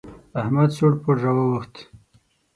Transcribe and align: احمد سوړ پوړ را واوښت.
احمد 0.41 0.69
سوړ 0.77 0.93
پوړ 1.01 1.17
را 1.23 1.31
واوښت. 1.35 1.75